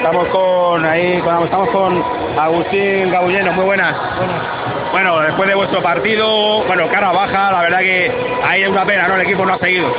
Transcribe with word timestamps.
Estamos 0.00 0.28
con 0.28 0.82
ahí, 0.86 1.22
estamos 1.44 1.68
con 1.68 2.02
Agustín 2.38 3.10
Gabulleno, 3.10 3.52
muy 3.52 3.66
buenas. 3.66 3.94
Bueno, 4.92 5.20
después 5.20 5.46
de 5.46 5.54
vuestro 5.54 5.82
partido, 5.82 6.64
bueno, 6.64 6.88
cara 6.88 7.12
baja, 7.12 7.52
la 7.52 7.60
verdad 7.60 7.80
que 7.80 8.10
ahí 8.42 8.62
es 8.62 8.70
una 8.70 8.86
pena, 8.86 9.08
¿no? 9.08 9.16
El 9.16 9.20
equipo 9.20 9.44
no 9.44 9.52
ha 9.52 9.58
seguido. 9.58 9.92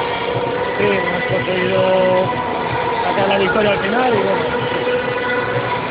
Sí, 0.79 0.85
hemos 0.85 1.23
conseguido 1.25 2.25
sacar 3.05 3.29
la 3.29 3.37
victoria 3.37 3.69
al 3.69 3.77
final 3.77 4.11
y 4.11 4.17
bueno, 4.17 4.41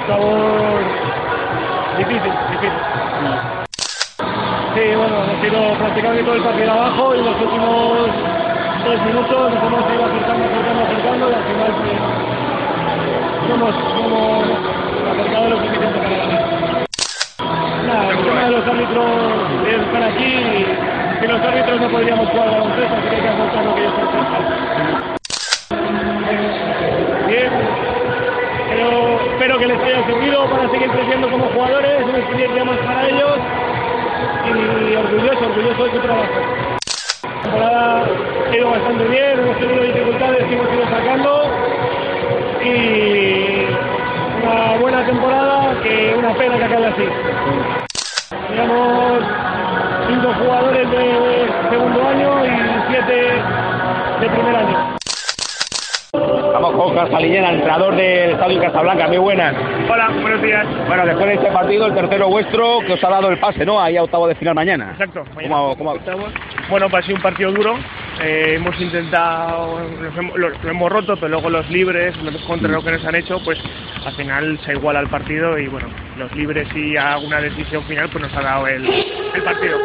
sabor 0.08 0.82
difícil, 1.98 2.32
difícil. 2.50 2.72
Sí, 4.74 4.96
bueno, 4.96 5.22
hemos 5.22 5.44
ido 5.44 5.78
prácticamente 5.78 6.24
todo 6.24 6.34
el 6.34 6.42
partido 6.42 6.72
abajo 6.72 7.14
y 7.14 7.18
los 7.22 7.40
últimos 7.40 8.10
tres 8.82 9.04
minutos 9.04 9.54
nos 9.54 9.62
hemos 9.62 9.94
ido 9.94 10.04
acercando, 10.04 10.44
acercando, 10.46 10.82
acercando 10.82 11.30
y 11.30 11.34
al 11.34 11.44
final 11.44 11.72
pues, 11.78 12.49
no 13.50 13.56
hemos, 13.56 13.74
no 13.74 14.04
hemos 14.06 14.44
acercado 15.10 15.48
lo 15.50 15.56
suficiente 15.56 15.98
para 15.98 16.08
ganar. 16.08 16.84
Nada, 17.86 18.10
el 18.10 18.18
tema 18.24 18.44
de 18.44 18.50
los 18.50 18.66
árbitros 18.66 19.06
están 19.66 20.02
aquí 20.04 20.24
y 20.24 20.66
sin 21.20 21.30
los 21.32 21.40
árbitros 21.40 21.80
no 21.80 21.88
podríamos 21.88 22.28
jugar 22.28 22.48
al 22.48 22.54
baloncesto, 22.60 22.94
así 22.94 23.08
que 23.08 23.16
hay 23.16 23.22
que 23.22 23.28
aceptar 23.28 23.64
lo 23.64 23.74
que 23.74 23.80
ellos 23.80 23.94
hacen. 23.98 24.44
Bien, 27.26 27.52
pero 28.70 29.20
espero 29.32 29.58
que 29.58 29.66
les 29.66 29.82
haya 29.82 30.06
servido 30.06 30.50
para 30.50 30.70
seguir 30.70 30.90
creciendo 30.90 31.30
como 31.30 31.44
jugadores, 31.46 32.04
una 32.04 32.18
experiencia 32.18 32.64
más 32.64 32.78
para 32.78 33.08
ellos 33.08 33.38
y 34.46 34.94
orgulloso, 34.94 35.46
orgulloso 35.46 35.84
de 35.84 35.90
su 35.90 35.98
trabajo. 35.98 36.40
La 37.22 37.42
temporada 37.42 38.06
ha 38.50 38.56
ido 38.56 38.70
bastante 38.70 39.04
bien, 39.04 39.40
hemos 39.40 39.58
tenido 39.58 39.82
dificultades 39.82 40.44
que 40.46 40.54
hemos 40.54 40.72
ido 40.72 40.89
temporada 45.10 45.82
que 45.82 46.14
una 46.16 46.32
pena 46.34 46.56
que 46.56 46.64
acabe 46.64 46.86
así. 46.86 47.02
Teníamos 48.46 49.22
cinco 50.06 50.34
jugadores 50.38 50.88
de 50.88 51.48
segundo 51.68 52.08
año 52.08 52.46
y 52.46 52.92
siete 52.92 53.42
de 54.20 54.28
primer 54.28 54.54
año. 54.54 54.96
Estamos 56.12 56.72
con 56.74 56.94
Casalillena, 56.94 57.48
el 57.48 57.54
entrenador 57.56 57.96
del 57.96 58.30
Estadio 58.30 58.60
Casablanca, 58.60 59.08
muy 59.08 59.18
buenas. 59.18 59.54
Hola, 59.90 60.10
buenos 60.20 60.42
días. 60.42 60.66
Bueno, 60.86 61.06
después 61.06 61.26
de 61.26 61.34
este 61.34 61.50
partido, 61.50 61.86
el 61.86 61.94
tercero 61.94 62.28
vuestro, 62.28 62.78
que 62.86 62.92
os 62.92 63.02
ha 63.02 63.10
dado 63.10 63.30
el 63.30 63.38
pase, 63.38 63.66
¿no? 63.66 63.80
Ahí 63.80 63.96
a 63.96 64.04
octavo 64.04 64.28
de 64.28 64.36
final 64.36 64.54
mañana. 64.54 64.90
Exacto. 64.92 65.24
mañana 65.34 65.54
¿Cómo, 65.76 65.76
cómo. 65.76 65.94
Bueno, 66.68 66.88
pues 66.88 67.02
ha 67.02 67.06
sido 67.06 67.16
un 67.16 67.22
partido 67.22 67.50
duro. 67.50 67.74
Eh, 68.22 68.56
hemos 68.56 68.78
intentado, 68.78 69.80
nos 69.80 70.16
hemos- 70.16 70.36
lo, 70.36 70.50
hemos 70.68 70.92
roto, 70.92 71.14
pero 71.16 71.28
luego 71.28 71.48
los 71.48 71.68
libres, 71.70 72.14
los 72.22 72.36
que 72.84 72.90
nos 72.90 73.04
han 73.06 73.14
hecho, 73.14 73.40
pues 73.42 73.58
al 74.04 74.12
final 74.14 74.58
se 74.64 74.72
iguala 74.72 75.00
el 75.00 75.08
partido 75.08 75.58
y 75.58 75.68
bueno, 75.68 75.88
los 76.18 76.30
libres 76.36 76.68
y 76.74 76.98
alguna 76.98 77.40
decisión 77.40 77.82
final 77.84 78.10
pues 78.10 78.24
nos 78.24 78.34
ha 78.36 78.42
dado 78.42 78.66
el, 78.66 78.82
partido. 79.42 79.78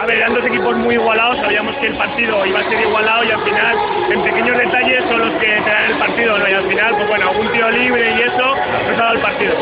A 0.00 0.06
ver, 0.06 0.16
eran 0.16 0.34
dos 0.34 0.46
equipos 0.46 0.76
muy 0.76 0.94
igualados, 0.94 1.38
sabíamos 1.38 1.76
que 1.76 1.88
el 1.88 1.96
partido 1.96 2.46
iba 2.46 2.60
a 2.60 2.68
ser 2.70 2.80
igualado 2.80 3.24
y 3.24 3.30
al 3.32 3.42
final, 3.42 3.76
en 4.12 4.22
pequeños 4.22 4.56
detalles 4.58 5.04
son 5.08 5.18
los 5.18 5.40
que 5.40 5.46
te 5.46 5.70
dan 5.70 5.90
el 5.90 5.98
partido. 5.98 6.48
Y 6.48 6.52
al 6.52 6.68
final, 6.68 6.96
pues 6.96 7.08
bueno, 7.08 7.28
algún 7.30 7.52
tiro 7.52 7.70
libre 7.70 8.14
y 8.16 8.22
eso 8.22 8.56
nos 8.56 8.98
ha 8.98 9.02
dado 9.02 9.14
el 9.14 9.20
partido. 9.20 9.54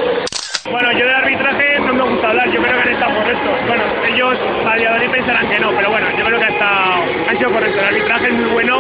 Bueno, 0.70 0.92
yo 0.92 1.04
de 1.06 1.12
arbitraje 1.12 1.80
no 1.80 1.94
me 1.94 2.02
gusta 2.04 2.28
hablar, 2.28 2.48
yo 2.52 2.62
creo 2.62 2.74
que 2.74 2.88
han 2.88 2.94
estado 2.94 3.14
correctos. 3.16 3.66
Bueno, 3.66 3.82
ellos, 4.06 4.38
Valladolid 4.64 5.10
pensarán 5.10 5.48
que 5.48 5.58
no, 5.58 5.70
pero 5.74 5.90
bueno, 5.90 6.06
yo 6.16 6.24
creo 6.24 6.38
que 6.38 6.44
ha 6.44 7.29
sido 7.40 7.52
correctos. 7.52 7.80
El 7.80 7.88
arbitraje 7.88 8.26
es 8.28 8.34
muy 8.34 8.50
bueno, 8.50 8.78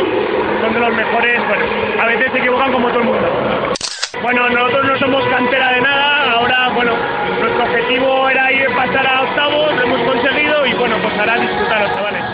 son 0.60 0.74
de 0.74 0.80
los 0.80 0.94
mejores, 0.94 1.48
bueno, 1.48 1.64
a 1.98 2.06
veces 2.06 2.32
se 2.32 2.38
equivocan 2.38 2.72
como 2.72 2.88
todo 2.88 2.98
el 3.00 3.04
mundo. 3.06 3.72
Bueno, 4.22 4.50
nosotros 4.50 4.84
no 4.84 4.98
somos 4.98 5.26
cantera 5.28 5.72
de 5.72 5.80
nada, 5.80 6.32
ahora, 6.32 6.68
bueno, 6.74 6.92
nuestro 7.40 7.64
objetivo 7.64 8.28
era 8.28 8.52
ir 8.52 8.66
pasar 8.76 9.06
a 9.06 9.22
octavos, 9.22 9.74
lo 9.76 9.82
hemos 9.82 10.02
conseguido 10.02 10.66
y 10.66 10.74
bueno, 10.74 10.96
pues 11.02 11.18
ahora 11.18 11.38
disfrutar 11.38 11.80
los 11.80 11.94
chavales. 11.94 12.24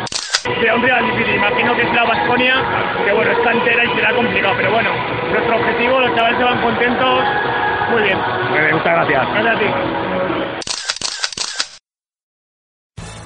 Será 0.58 0.74
un 0.74 0.82
rival 0.82 1.06
difícil, 1.06 1.34
imagino 1.36 1.76
que 1.76 1.82
es 1.82 1.94
la 1.94 2.04
Vasconia, 2.04 2.54
que 3.04 3.12
bueno, 3.12 3.30
es 3.30 3.38
cantera 3.38 3.84
y 3.84 3.88
será 3.94 4.12
complicado, 4.14 4.54
pero 4.56 4.70
bueno, 4.72 4.90
nuestro 5.30 5.56
objetivo, 5.56 6.00
los 6.00 6.16
chavales 6.16 6.38
se 6.38 6.44
van 6.44 6.60
contentos, 6.60 7.24
muy 7.90 8.02
bien. 8.02 8.18
Muy 8.50 8.60
bien, 8.60 8.74
muchas 8.74 8.94
gracias. 8.94 9.28
Gracias 9.32 9.54
a 9.54 9.58
ti. 9.58 10.65